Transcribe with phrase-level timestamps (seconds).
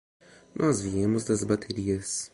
[0.55, 2.27] Nós viemos das baterias.